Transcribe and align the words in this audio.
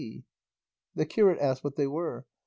The 0.95 1.05
curate 1.05 1.37
asked 1.37 1.63
what 1.63 1.75
they 1.75 1.85
were. 1.85 2.25